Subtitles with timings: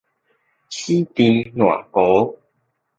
[0.67, 2.39] 死纏爛糊